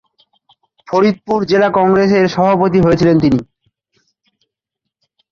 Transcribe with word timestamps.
ফরিদপুর 0.87 1.39
জেলা 1.45 1.69
কংগ্রেসের 1.77 2.25
সভাপতি 2.27 2.79
হয়েছিলেন 2.81 3.17
তিনি। 3.19 3.39